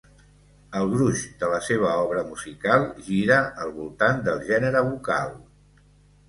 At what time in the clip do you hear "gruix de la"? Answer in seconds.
0.93-1.59